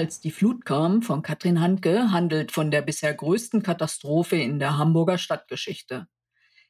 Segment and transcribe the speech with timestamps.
[0.00, 4.78] Als die Flut kam von Katrin Handke handelt von der bisher größten Katastrophe in der
[4.78, 6.08] Hamburger Stadtgeschichte.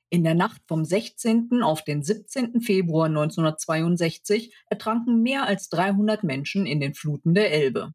[0.08, 1.62] In der Nacht vom 16.
[1.62, 2.60] auf den 17.
[2.60, 7.92] Februar 1962 ertranken mehr als 300 Menschen in den Fluten der Elbe.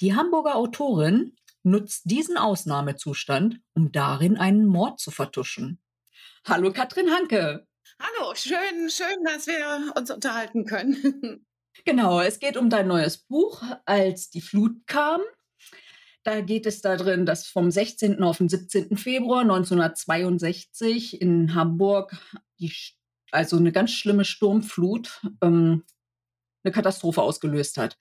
[0.00, 5.82] Die Hamburger Autorin nutzt diesen Ausnahmezustand, um darin einen Mord zu vertuschen.
[6.46, 7.66] Hallo Katrin Hanke.
[8.00, 11.44] Hallo, schön, schön, dass wir uns unterhalten können.
[11.84, 15.20] Genau, es geht um dein neues Buch, als die Flut kam.
[16.22, 18.22] Da geht es darin, dass vom 16.
[18.22, 18.96] auf den 17.
[18.96, 22.16] Februar 1962 in Hamburg
[22.58, 22.72] die,
[23.30, 25.84] also eine ganz schlimme Sturmflut ähm,
[26.62, 27.98] eine Katastrophe ausgelöst hat.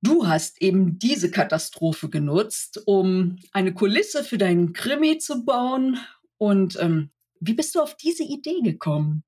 [0.00, 5.98] Du hast eben diese Katastrophe genutzt, um eine Kulisse für deinen Krimi zu bauen.
[6.38, 7.10] Und ähm,
[7.40, 9.24] wie bist du auf diese Idee gekommen?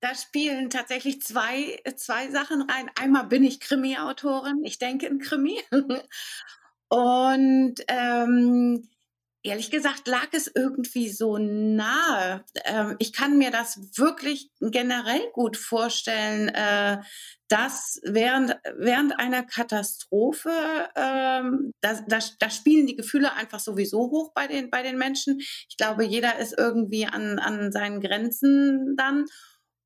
[0.00, 2.90] Da spielen tatsächlich zwei, zwei Sachen rein.
[3.00, 4.62] Einmal bin ich Krimi-Autorin.
[4.64, 5.58] Ich denke in Krimi.
[6.88, 8.88] Und ähm,
[9.46, 12.44] ehrlich gesagt lag es irgendwie so nahe.
[12.64, 16.98] Ähm, ich kann mir das wirklich generell gut vorstellen, äh,
[17.48, 20.50] dass während, während einer Katastrophe,
[20.96, 25.38] ähm, da, da, da spielen die Gefühle einfach sowieso hoch bei den, bei den Menschen.
[25.38, 29.26] Ich glaube, jeder ist irgendwie an, an seinen Grenzen dann.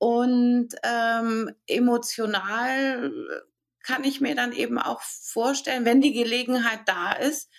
[0.00, 3.12] Und ähm, emotional
[3.82, 7.50] kann ich mir dann eben auch vorstellen, wenn die Gelegenheit da ist,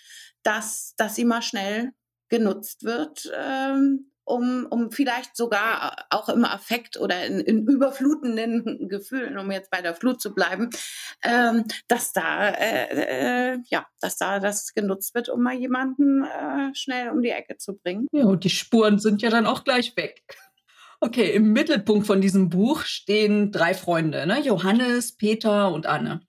[0.42, 1.92] dass, dass sie mal schnell
[2.30, 9.38] genutzt wird, ähm, um, um vielleicht sogar auch im Affekt oder in, in überflutenden Gefühlen,
[9.38, 10.70] um jetzt bei der Flut zu bleiben,
[11.22, 16.74] ähm, dass da äh, äh, ja, dass da das genutzt wird, um mal jemanden äh,
[16.74, 18.08] schnell um die Ecke zu bringen.
[18.10, 20.24] Ja, und die Spuren sind ja dann auch gleich weg.
[21.04, 24.40] Okay, im Mittelpunkt von diesem Buch stehen drei Freunde, ne?
[24.40, 26.20] Johannes, Peter und Anne.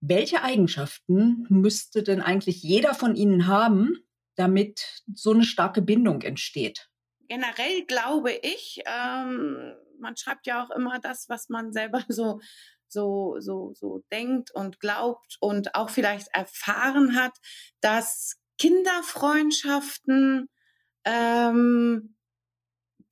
[0.00, 3.96] Welche Eigenschaften müsste denn eigentlich jeder von ihnen haben,
[4.34, 6.90] damit so eine starke Bindung entsteht?
[7.28, 12.40] Generell glaube ich, ähm, man schreibt ja auch immer das, was man selber so
[12.88, 17.36] so, so, so denkt und glaubt und auch vielleicht erfahren hat,
[17.80, 20.48] dass Kinderfreundschaften
[21.04, 22.13] ähm,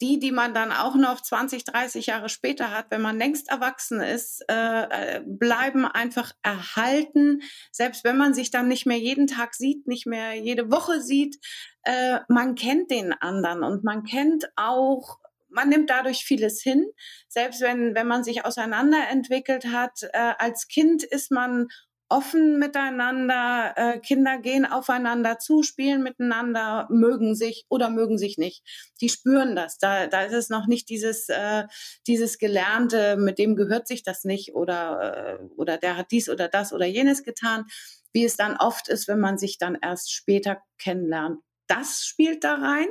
[0.03, 4.01] die, die man dann auch noch 20, 30 Jahre später hat, wenn man längst erwachsen
[4.01, 7.41] ist, äh, äh, bleiben einfach erhalten.
[7.71, 11.39] Selbst wenn man sich dann nicht mehr jeden Tag sieht, nicht mehr jede Woche sieht,
[11.85, 15.19] äh, man kennt den anderen und man kennt auch
[15.55, 16.87] man nimmt dadurch vieles hin.
[17.29, 21.69] Selbst wenn, wenn man sich auseinanderentwickelt hat, äh, als Kind ist man
[22.13, 23.73] offen miteinander.
[23.77, 28.63] Äh, Kinder gehen aufeinander zu, spielen miteinander, mögen sich oder mögen sich nicht.
[29.01, 29.79] Die spüren das.
[29.79, 31.65] Da, da ist es noch nicht dieses, äh,
[32.07, 36.49] dieses Gelernte, mit dem gehört sich das nicht oder, äh, oder der hat dies oder
[36.49, 37.65] das oder jenes getan,
[38.13, 41.41] wie es dann oft ist, wenn man sich dann erst später kennenlernt.
[41.67, 42.89] Das spielt da rein.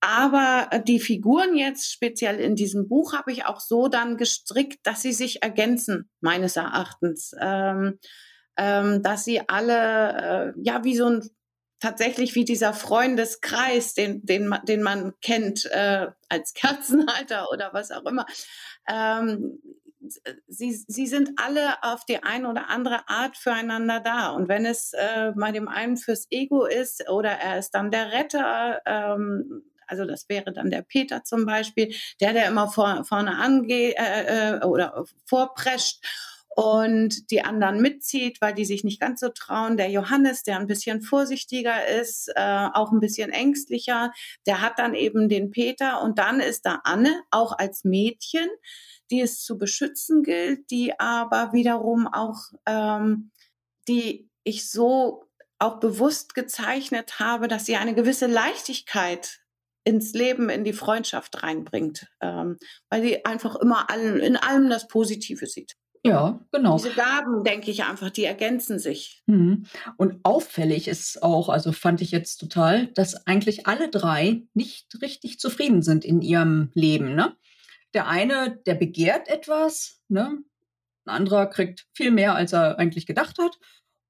[0.00, 4.80] Aber äh, die Figuren jetzt speziell in diesem Buch habe ich auch so dann gestrickt,
[4.84, 7.34] dass sie sich ergänzen, meines Erachtens.
[7.40, 7.98] Ähm,
[8.56, 11.30] ähm, dass sie alle, äh, ja, wie so ein,
[11.80, 18.04] tatsächlich wie dieser Freundeskreis, den, den, den man kennt äh, als Kerzenhalter oder was auch
[18.04, 18.26] immer,
[18.88, 19.60] ähm,
[20.46, 24.30] sie, sie sind alle auf die eine oder andere Art füreinander da.
[24.30, 28.12] Und wenn es äh, bei dem einen fürs Ego ist oder er ist dann der
[28.12, 33.36] Retter, ähm, also das wäre dann der Peter zum Beispiel, der, der immer vor, vorne
[33.36, 36.04] angeht äh, äh, oder vorprescht
[36.54, 39.76] und die anderen mitzieht, weil die sich nicht ganz so trauen.
[39.76, 44.12] Der Johannes, der ein bisschen vorsichtiger ist, äh, auch ein bisschen ängstlicher,
[44.46, 48.48] der hat dann eben den Peter und dann ist da Anne, auch als Mädchen,
[49.10, 53.30] die es zu beschützen gilt, die aber wiederum auch, ähm,
[53.88, 55.24] die ich so
[55.58, 59.40] auch bewusst gezeichnet habe, dass sie eine gewisse Leichtigkeit
[59.84, 62.58] ins Leben, in die Freundschaft reinbringt, ähm,
[62.88, 65.76] weil sie einfach immer allen, in allem das Positive sieht.
[66.04, 66.78] Ja, genau.
[66.78, 69.22] Diese Gaben, denke ich einfach, die ergänzen sich.
[69.26, 69.66] Mhm.
[69.96, 75.38] Und auffällig ist auch, also fand ich jetzt total, dass eigentlich alle drei nicht richtig
[75.38, 77.14] zufrieden sind in ihrem Leben.
[77.14, 77.36] Ne?
[77.94, 80.38] Der eine, der begehrt etwas, ne?
[81.06, 83.58] ein anderer kriegt viel mehr, als er eigentlich gedacht hat.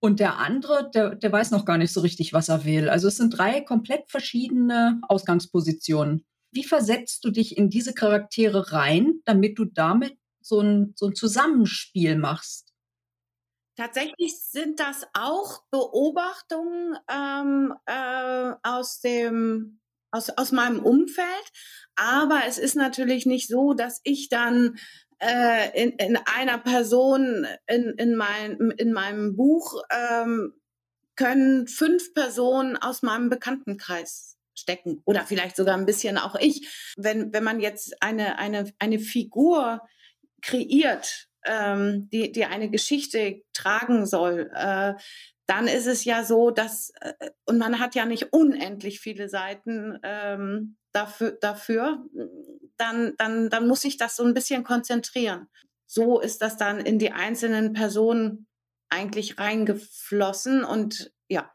[0.00, 2.88] Und der andere, der, der weiß noch gar nicht so richtig, was er will.
[2.88, 6.24] Also es sind drei komplett verschiedene Ausgangspositionen.
[6.50, 11.14] Wie versetzt du dich in diese Charaktere rein, damit du damit so ein, so ein
[11.14, 12.72] Zusammenspiel machst?
[13.76, 19.78] Tatsächlich sind das auch Beobachtungen ähm, äh, aus dem
[20.14, 21.26] aus, aus meinem Umfeld,
[21.96, 24.76] aber es ist natürlich nicht so, dass ich dann
[25.22, 30.52] äh, in, in einer Person in, in, mein, in meinem Buch ähm,
[31.16, 36.92] können fünf Personen aus meinem Bekanntenkreis stecken oder vielleicht sogar ein bisschen auch ich.
[36.96, 39.80] Wenn, wenn man jetzt eine, eine, eine Figur
[40.42, 44.94] kreiert, ähm, die, die eine Geschichte tragen soll, äh,
[45.46, 49.98] dann ist es ja so, dass, äh, und man hat ja nicht unendlich viele Seiten
[50.02, 52.04] ähm, dafür, dafür
[52.76, 55.48] dann, dann, dann muss ich das so ein bisschen konzentrieren.
[55.86, 58.46] So ist das dann in die einzelnen Personen
[58.88, 61.50] eigentlich reingeflossen und ja.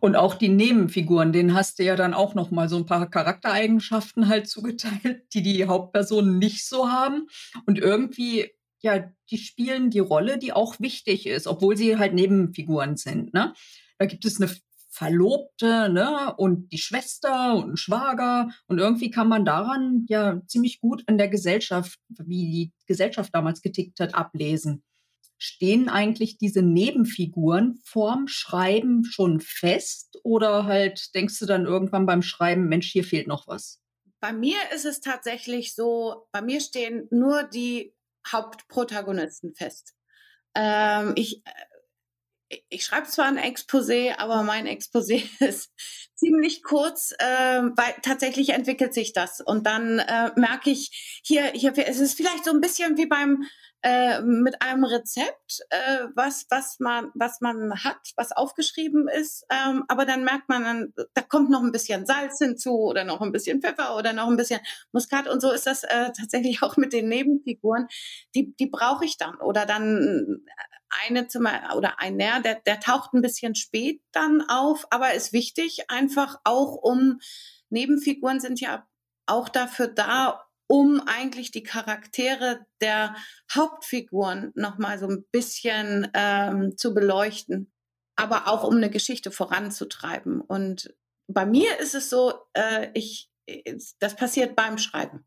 [0.00, 3.08] Und auch die Nebenfiguren, denen hast du ja dann auch noch mal so ein paar
[3.08, 7.26] Charaktereigenschaften halt zugeteilt, die die Hauptpersonen nicht so haben.
[7.66, 8.50] Und irgendwie,
[8.80, 13.32] ja, die spielen die Rolle, die auch wichtig ist, obwohl sie halt Nebenfiguren sind.
[13.34, 13.54] Ne?
[13.98, 14.50] Da gibt es eine
[14.94, 18.50] Verlobte, ne, und die Schwester und ein Schwager.
[18.68, 23.60] Und irgendwie kann man daran ja ziemlich gut in der Gesellschaft, wie die Gesellschaft damals
[23.60, 24.84] getickt hat, ablesen.
[25.38, 32.22] Stehen eigentlich diese Nebenfiguren vorm Schreiben schon fest oder halt denkst du dann irgendwann beim
[32.22, 33.80] Schreiben, Mensch, hier fehlt noch was?
[34.20, 37.94] Bei mir ist es tatsächlich so, bei mir stehen nur die
[38.26, 39.94] Hauptprotagonisten fest.
[40.54, 41.50] Ähm, ich äh,
[42.68, 45.70] ich schreibe zwar ein Exposé, aber mein Exposé ist
[46.14, 49.40] ziemlich kurz, äh, weil tatsächlich entwickelt sich das.
[49.40, 53.44] Und dann äh, merke ich, hier, hier, es ist vielleicht so ein bisschen wie beim
[53.84, 59.44] äh, mit einem Rezept, äh, was, was, man, was man hat, was aufgeschrieben ist.
[59.50, 63.20] Ähm, aber dann merkt man, dann, da kommt noch ein bisschen Salz hinzu oder noch
[63.20, 64.60] ein bisschen Pfeffer oder noch ein bisschen
[64.92, 65.28] Muskat.
[65.28, 67.86] Und so ist das äh, tatsächlich auch mit den Nebenfiguren.
[68.34, 69.36] Die, die brauche ich dann.
[69.36, 70.46] Oder dann
[71.02, 75.90] eine Zimmer oder einer, der, der taucht ein bisschen spät dann auf, aber ist wichtig,
[75.90, 77.20] einfach auch um,
[77.70, 78.86] Nebenfiguren sind ja
[79.26, 83.14] auch dafür da, um eigentlich die Charaktere der
[83.54, 87.72] Hauptfiguren nochmal so ein bisschen ähm, zu beleuchten,
[88.16, 90.40] aber auch um eine Geschichte voranzutreiben.
[90.40, 90.94] Und
[91.26, 93.30] bei mir ist es so, äh, ich,
[93.98, 95.26] das passiert beim Schreiben.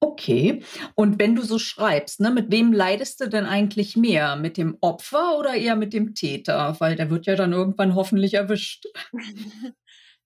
[0.00, 0.62] Okay.
[0.94, 4.36] Und wenn du so schreibst, ne, mit wem leidest du denn eigentlich mehr?
[4.36, 6.76] Mit dem Opfer oder eher mit dem Täter?
[6.78, 8.86] Weil der wird ja dann irgendwann hoffentlich erwischt.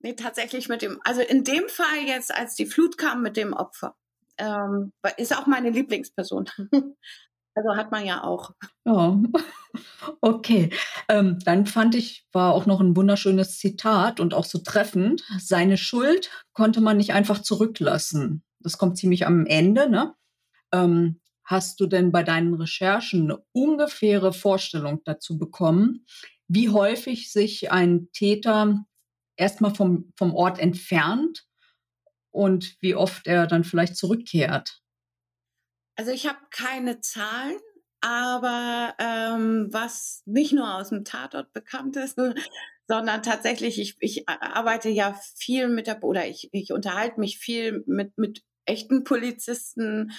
[0.00, 3.52] Nee, tatsächlich mit dem, also in dem Fall jetzt, als die Flut kam mit dem
[3.52, 3.96] Opfer,
[4.38, 6.48] ähm, ist auch meine Lieblingsperson.
[7.54, 8.52] also hat man ja auch.
[8.84, 9.20] Ja,
[10.20, 10.70] okay.
[11.08, 15.24] Ähm, dann fand ich, war auch noch ein wunderschönes Zitat und auch so treffend.
[15.40, 18.44] Seine Schuld konnte man nicht einfach zurücklassen.
[18.60, 20.14] Das kommt ziemlich am Ende, ne?
[20.72, 26.04] Ähm, hast du denn bei deinen Recherchen eine ungefähre Vorstellung dazu bekommen,
[26.46, 28.84] wie häufig sich ein Täter
[29.36, 31.46] erstmal vom, vom Ort entfernt
[32.30, 34.82] und wie oft er dann vielleicht zurückkehrt?
[35.96, 37.58] Also ich habe keine Zahlen,
[38.00, 42.18] aber ähm, was nicht nur aus dem Tatort bekannt ist,
[42.88, 47.84] sondern tatsächlich, ich, ich arbeite ja viel mit der, oder ich, ich unterhalte mich viel
[47.86, 50.12] mit, mit echten Polizisten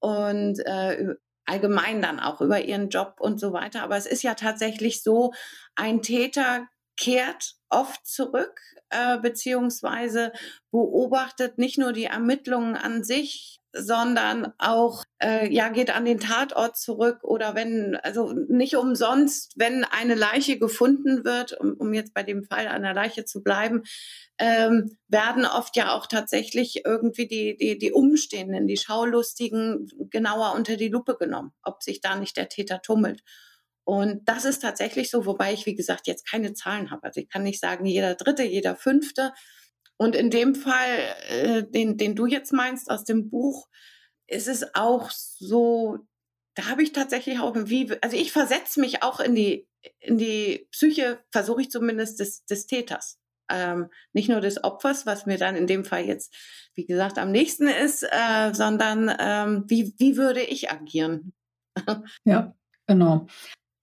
[0.00, 1.14] und äh,
[1.46, 3.82] allgemein dann auch über ihren Job und so weiter.
[3.82, 5.32] Aber es ist ja tatsächlich so,
[5.74, 8.60] ein Täter kehrt oft zurück,
[8.90, 10.32] äh, beziehungsweise
[10.70, 16.76] beobachtet nicht nur die Ermittlungen an sich, sondern auch äh, ja geht an den Tatort
[16.76, 22.22] zurück oder wenn also nicht umsonst, wenn eine Leiche gefunden wird, um, um jetzt bei
[22.22, 23.82] dem Fall einer Leiche zu bleiben,
[24.38, 30.76] ähm, werden oft ja auch tatsächlich irgendwie die die die Umstehenden, die Schaulustigen genauer unter
[30.76, 33.22] die Lupe genommen, ob sich da nicht der Täter tummelt.
[33.84, 37.04] Und das ist tatsächlich so, wobei ich, wie gesagt, jetzt keine Zahlen habe.
[37.04, 39.32] Also ich kann nicht sagen, jeder Dritte, jeder Fünfte.
[39.96, 40.98] Und in dem Fall,
[41.28, 43.68] äh, den, den du jetzt meinst aus dem Buch,
[44.26, 45.98] ist es auch so,
[46.54, 49.68] da habe ich tatsächlich auch, wie, also ich versetze mich auch in die,
[50.00, 53.18] in die Psyche, versuche ich zumindest, des, des Täters.
[53.50, 56.34] Ähm, nicht nur des Opfers, was mir dann in dem Fall jetzt,
[56.74, 61.34] wie gesagt, am nächsten ist, äh, sondern ähm, wie, wie würde ich agieren?
[62.24, 62.54] ja,
[62.86, 63.26] genau.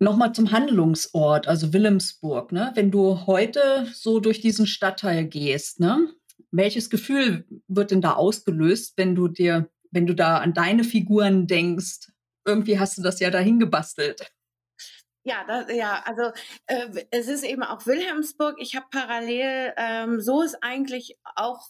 [0.01, 2.51] Nochmal zum Handlungsort, also Wilhelmsburg.
[2.51, 2.71] Ne?
[2.73, 6.11] Wenn du heute so durch diesen Stadtteil gehst, ne?
[6.49, 11.45] welches Gefühl wird denn da ausgelöst, wenn du dir, wenn du da an deine Figuren
[11.45, 12.09] denkst?
[12.45, 14.33] Irgendwie hast du das ja dahin gebastelt.
[15.23, 16.31] Ja, das, ja, also
[16.65, 18.55] äh, es ist eben auch Wilhelmsburg.
[18.57, 21.61] Ich habe parallel, ähm, so ist eigentlich auch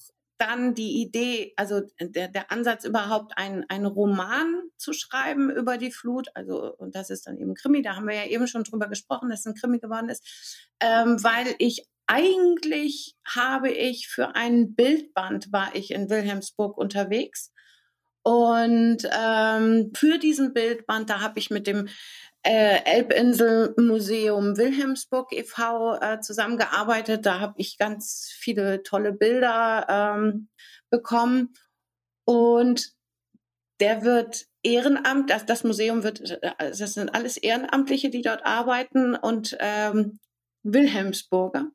[0.42, 6.30] dann die Idee, also der, der Ansatz überhaupt, einen Roman zu schreiben über die Flut,
[6.36, 9.30] also und das ist dann eben Krimi, da haben wir ja eben schon drüber gesprochen,
[9.30, 15.52] dass es ein Krimi geworden ist, ähm, weil ich eigentlich habe ich für einen Bildband
[15.54, 17.52] war ich in Wilhelmsburg unterwegs
[18.24, 21.88] Und ähm, für diesen Bildband, da habe ich mit dem
[22.44, 26.00] äh, Elbinsel Museum Wilhelmsburg e.V.
[26.02, 27.26] Äh, zusammengearbeitet.
[27.26, 30.50] Da habe ich ganz viele tolle Bilder ähm,
[30.90, 31.54] bekommen.
[32.26, 32.94] Und
[33.80, 39.16] der wird Ehrenamt, das, das Museum wird, äh, das sind alles Ehrenamtliche, die dort arbeiten
[39.16, 40.20] und ähm,
[40.64, 41.72] Wilhelmsburger.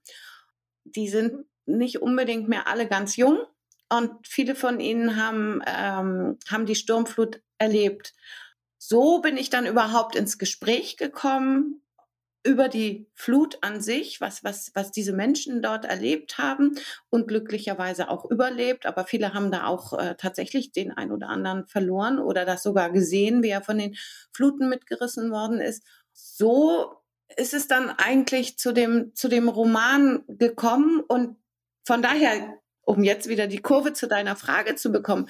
[0.85, 3.38] Die sind nicht unbedingt mehr alle ganz jung
[3.88, 8.14] und viele von ihnen haben, ähm, haben die Sturmflut erlebt.
[8.78, 11.83] So bin ich dann überhaupt ins Gespräch gekommen
[12.47, 16.76] über die Flut an sich, was, was, was diese Menschen dort erlebt haben
[17.11, 18.87] und glücklicherweise auch überlebt.
[18.87, 22.90] Aber viele haben da auch äh, tatsächlich den ein oder anderen verloren oder das sogar
[22.90, 23.97] gesehen, wie er von den
[24.33, 25.85] Fluten mitgerissen worden ist.
[26.12, 27.02] So
[27.37, 31.37] ist es dann eigentlich zu dem, zu dem Roman gekommen und
[31.85, 35.28] von daher um jetzt wieder die Kurve zu deiner Frage zu bekommen.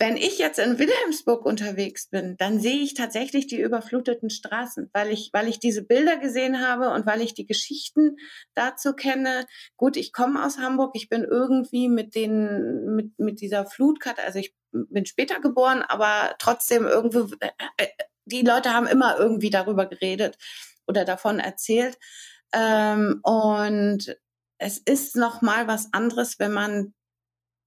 [0.00, 5.10] Wenn ich jetzt in Wilhelmsburg unterwegs bin, dann sehe ich tatsächlich die überfluteten Straßen, weil
[5.10, 8.16] ich, weil ich diese Bilder gesehen habe und weil ich die Geschichten
[8.54, 9.46] dazu kenne.
[9.76, 14.40] Gut, ich komme aus Hamburg, ich bin irgendwie mit den, mit, mit dieser Flutkarte, also
[14.40, 17.86] ich bin später geboren, aber trotzdem irgendwo, äh, äh,
[18.24, 20.36] die Leute haben immer irgendwie darüber geredet
[20.86, 21.96] oder davon erzählt.
[22.52, 24.16] Ähm, und
[24.58, 26.94] es ist noch mal was anderes, wenn man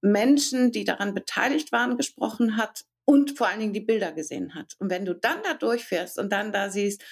[0.02, 4.74] Menschen, die daran beteiligt waren, gesprochen hat und vor allen Dingen die Bilder gesehen hat.
[4.78, 7.02] Und wenn du dann da durchfährst und dann da siehst,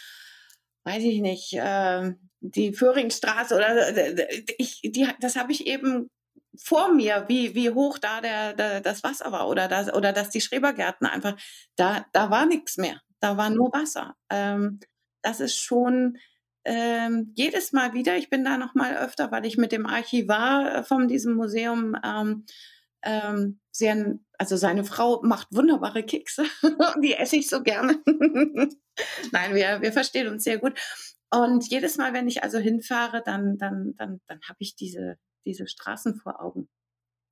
[0.84, 6.10] weiß ich nicht, äh, die Föhringstraße oder äh, ich, die, das habe ich eben
[6.56, 10.30] vor mir, wie, wie hoch da der, der, das Wasser war oder, das, oder dass
[10.30, 11.37] die Schrebergärten einfach,
[11.76, 13.00] da, da war nichts mehr.
[13.20, 14.16] Da war nur Wasser.
[14.30, 14.80] Ähm,
[15.22, 16.16] das ist schon
[16.64, 20.75] ähm, jedes Mal wieder, ich bin da noch mal öfter, weil ich mit dem Archivar
[20.75, 22.45] äh, von diesem Museum ähm,
[23.02, 26.45] ähm, sehr, also seine Frau macht wunderbare Kekse,
[27.02, 27.99] die esse ich so gerne.
[29.33, 30.79] Nein, wir, wir verstehen uns sehr gut.
[31.33, 35.67] Und jedes Mal, wenn ich also hinfahre, dann, dann, dann, dann habe ich diese, diese
[35.67, 36.69] Straßen vor Augen.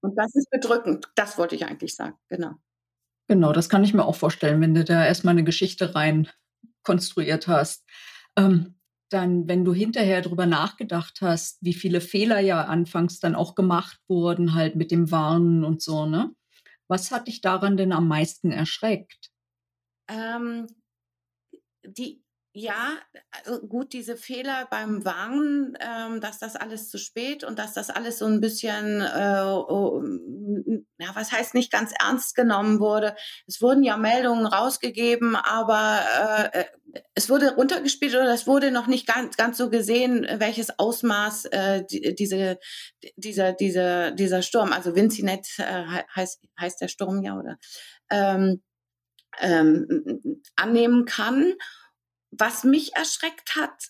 [0.00, 1.10] Und das ist bedrückend.
[1.16, 2.54] Das wollte ich eigentlich sagen, genau.
[3.26, 6.28] Genau, das kann ich mir auch vorstellen, wenn du da erstmal eine Geschichte rein
[6.82, 7.84] konstruiert hast.
[8.36, 8.77] Ähm,
[9.10, 13.98] dann, wenn du hinterher drüber nachgedacht hast, wie viele Fehler ja anfangs dann auch gemacht
[14.08, 16.32] wurden, halt mit dem Warnen und so, ne?
[16.88, 19.30] Was hat dich daran denn am meisten erschreckt?
[20.08, 20.66] Ähm,
[21.84, 22.22] die
[22.54, 22.98] ja,
[23.44, 27.88] also gut, diese Fehler beim Warnen, ähm, dass das alles zu spät und dass das
[27.88, 30.02] alles so ein bisschen, äh, oh,
[30.98, 33.14] ja, was heißt nicht ganz ernst genommen wurde.
[33.46, 36.00] Es wurden ja Meldungen rausgegeben, aber
[36.52, 36.64] äh,
[37.14, 41.84] es wurde runtergespielt oder es wurde noch nicht ganz, ganz so gesehen, welches Ausmaß äh,
[41.84, 42.58] die, diese,
[43.16, 47.58] dieser, dieser, dieser Sturm, also Vincinet äh, heißt, heißt der Sturm ja, oder
[48.10, 48.62] ähm,
[49.38, 51.54] ähm, annehmen kann.
[52.30, 53.88] Was mich erschreckt hat,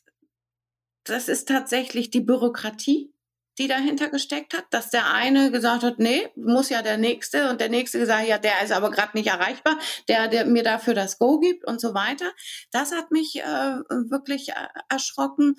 [1.05, 3.13] das ist tatsächlich die Bürokratie,
[3.59, 7.61] die dahinter gesteckt hat, dass der eine gesagt hat, nee, muss ja der nächste und
[7.61, 11.19] der nächste gesagt, ja, der ist aber gerade nicht erreichbar, der, der mir dafür das
[11.19, 12.31] Go gibt und so weiter.
[12.71, 14.55] Das hat mich äh, wirklich äh,
[14.89, 15.57] erschrocken,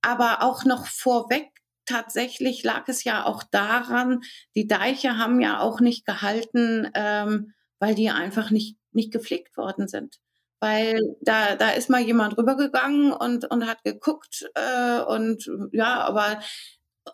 [0.00, 1.50] aber auch noch vorweg
[1.84, 4.22] tatsächlich lag es ja auch daran,
[4.54, 9.88] die Deiche haben ja auch nicht gehalten, ähm, weil die einfach nicht, nicht gepflegt worden
[9.88, 10.18] sind
[10.62, 16.38] weil da, da ist mal jemand rübergegangen und, und hat geguckt äh, und ja, aber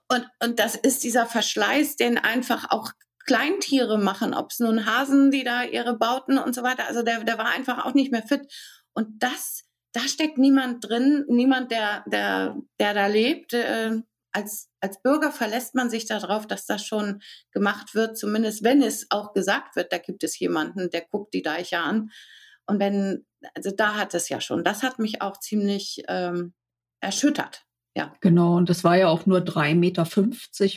[0.09, 2.93] und, und das ist dieser Verschleiß, den einfach auch
[3.27, 7.25] Kleintiere machen, ob es nun Hasen, die da ihre Bauten und so weiter, also der,
[7.25, 8.51] der war einfach auch nicht mehr fit.
[8.95, 13.53] Und das, da steckt niemand drin, niemand, der, der, der da lebt.
[13.53, 14.01] Äh,
[14.33, 17.21] als, als Bürger verlässt man sich darauf, dass das schon
[17.53, 21.43] gemacht wird, zumindest wenn es auch gesagt wird, da gibt es jemanden, der guckt die
[21.43, 22.11] Deiche an.
[22.67, 26.55] Und wenn, also da hat es ja schon, das hat mich auch ziemlich ähm,
[27.01, 27.68] erschüttert.
[27.99, 28.13] Ja.
[28.21, 30.07] Genau, und das war ja auch nur 3,50 Meter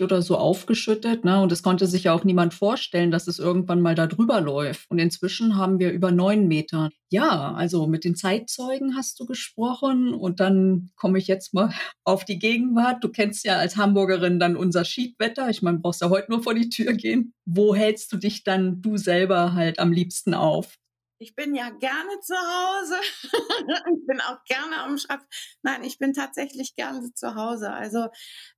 [0.03, 1.23] oder so aufgeschüttet.
[1.23, 1.39] Ne?
[1.39, 4.89] Und es konnte sich ja auch niemand vorstellen, dass es irgendwann mal da drüber läuft.
[4.89, 6.89] Und inzwischen haben wir über neun Meter.
[7.11, 10.15] Ja, also mit den Zeitzeugen hast du gesprochen.
[10.15, 11.71] Und dann komme ich jetzt mal
[12.05, 13.03] auf die Gegenwart.
[13.03, 15.47] Du kennst ja als Hamburgerin dann unser Schiedwetter.
[15.47, 17.35] Ich meine, brauchst ja heute nur vor die Tür gehen.
[17.45, 20.80] Wo hältst du dich dann du selber halt am liebsten auf?
[21.21, 22.95] Ich bin ja gerne zu Hause.
[23.93, 25.55] ich bin auch gerne am Schreibtisch.
[25.61, 27.71] Nein, ich bin tatsächlich gerne zu Hause.
[27.71, 28.07] Also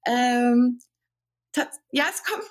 [0.08, 0.79] ähm,
[1.91, 2.46] ja, es kommt,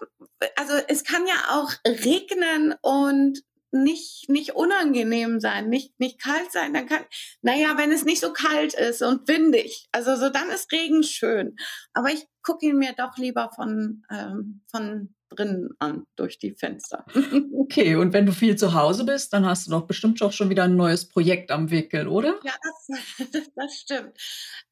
[0.57, 3.41] also es kann ja auch regnen und
[3.71, 6.75] nicht, nicht unangenehm sein, nicht, nicht kalt sein.
[6.75, 7.07] Dann kann,
[7.41, 11.57] naja, wenn es nicht so kalt ist und windig, also so dann ist Regen schön.
[11.95, 17.05] Aber ich gucke ihn mir doch lieber von, ähm, von drinnen an durch die Fenster.
[17.57, 20.51] okay, und wenn du viel zu Hause bist, dann hast du doch bestimmt auch schon
[20.51, 22.39] wieder ein neues Projekt am Wickel, oder?
[22.45, 24.17] Ja, das, das stimmt.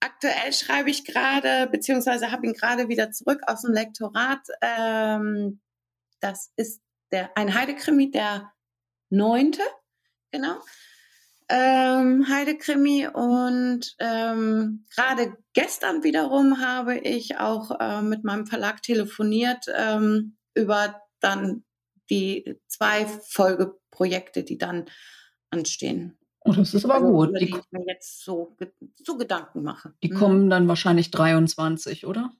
[0.00, 4.47] Aktuell schreibe ich gerade, beziehungsweise habe ihn gerade wieder zurück aus dem Lektorat.
[4.62, 5.61] Ähm,
[6.21, 6.81] das ist
[7.12, 8.52] der, ein Heidekrimi, der
[9.11, 9.62] neunte,
[10.31, 10.61] genau
[11.50, 19.67] ähm, Heidekrimi und ähm, gerade gestern wiederum habe ich auch äh, mit meinem Verlag telefoniert
[19.76, 21.64] ähm, über dann
[22.09, 24.87] die zwei Folgeprojekte, die dann
[25.50, 26.19] anstehen.
[26.40, 27.40] Oh, das ist aber also, gut.
[27.40, 28.57] Die, die ich mir jetzt so,
[29.04, 29.95] so Gedanken mache.
[30.02, 30.16] Die mhm.
[30.16, 32.33] kommen dann wahrscheinlich 23, oder?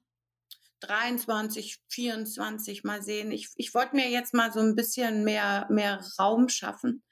[0.81, 3.31] 23, 24, mal sehen.
[3.31, 7.03] Ich, ich wollte mir jetzt mal so ein bisschen mehr, mehr Raum schaffen.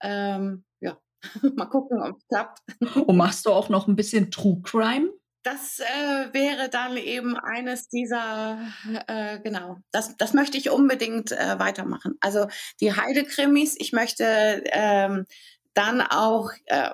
[0.00, 0.96] Ähm, ja,
[1.56, 2.60] Mal gucken, ob es klappt.
[3.06, 5.12] Und machst du auch noch ein bisschen True Crime?
[5.42, 8.58] Das äh, wäre dann eben eines dieser,
[9.06, 12.16] äh, genau, das, das möchte ich unbedingt äh, weitermachen.
[12.20, 12.48] Also
[12.80, 15.26] die Heidekrimis, ich möchte ähm,
[15.74, 16.90] dann auch, äh,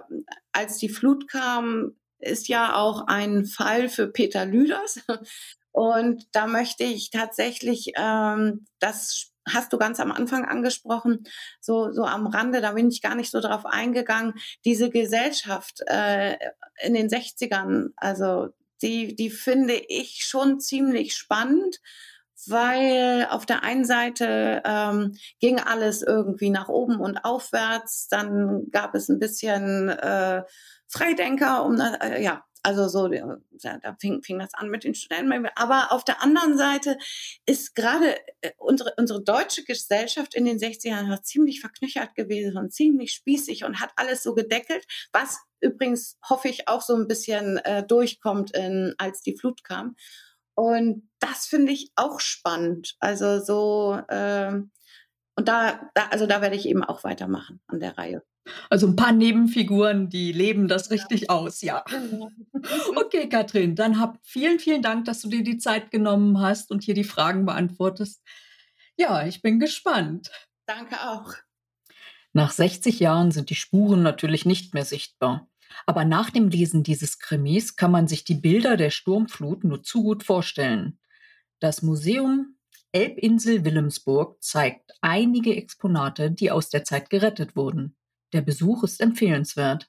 [0.52, 5.00] als die Flut kam, ist ja auch ein Fall für Peter Lüders.
[5.72, 11.24] Und da möchte ich tatsächlich ähm, das hast du ganz am Anfang angesprochen,
[11.60, 14.34] so, so am Rande, da bin ich gar nicht so drauf eingegangen,
[14.64, 16.36] diese Gesellschaft äh,
[16.82, 18.48] in den 60ern, also
[18.82, 21.80] die, die finde ich schon ziemlich spannend,
[22.46, 28.94] weil auf der einen Seite ähm, ging alles irgendwie nach oben und aufwärts, dann gab
[28.94, 30.42] es ein bisschen äh,
[30.88, 35.48] Freidenker, um äh, ja, also so, da fing, fing das an mit den Studenten.
[35.54, 36.96] Aber auf der anderen Seite
[37.44, 42.72] ist gerade äh, unsere, unsere deutsche Gesellschaft in den 60ern noch ziemlich verknöchert gewesen und
[42.72, 47.58] ziemlich spießig und hat alles so gedeckelt, was übrigens, hoffe ich, auch so ein bisschen
[47.58, 49.96] äh, durchkommt, in, als die Flut kam.
[50.54, 52.96] Und das finde ich auch spannend.
[53.00, 54.52] Also so, äh,
[55.36, 58.22] und da, da, also da werde ich eben auch weitermachen an der Reihe.
[58.68, 61.84] Also ein paar Nebenfiguren, die leben das richtig aus, ja.
[61.88, 62.30] Genau.
[62.96, 66.82] Okay, Katrin, dann hab vielen, vielen Dank, dass du dir die Zeit genommen hast und
[66.82, 68.22] hier die Fragen beantwortest.
[68.96, 70.30] Ja, ich bin gespannt.
[70.66, 71.34] Danke auch.
[72.32, 75.48] Nach 60 Jahren sind die Spuren natürlich nicht mehr sichtbar.
[75.86, 80.02] Aber nach dem Lesen dieses Krimis kann man sich die Bilder der Sturmflut nur zu
[80.02, 80.98] gut vorstellen.
[81.60, 82.56] Das Museum
[82.92, 87.96] Elbinsel Wilhelmsburg zeigt einige Exponate, die aus der Zeit gerettet wurden.
[88.34, 89.88] Der Besuch ist empfehlenswert.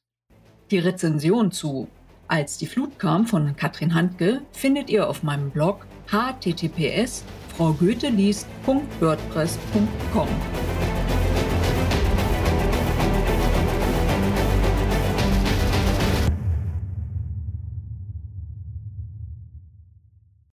[0.70, 1.88] Die Rezension zu
[2.28, 7.24] Als die Flut kam von Katrin Handke findet ihr auf meinem Blog https
[7.58, 10.28] fraugoetheliest.wordpress.com.